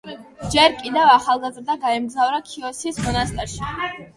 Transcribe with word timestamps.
ჯერ 0.53 0.77
კიდევ 0.77 1.11
ახალგაზრდა 1.17 1.75
გაემგზავრა 1.83 2.41
ქიოსის 2.53 2.99
მონასტერში. 3.05 3.99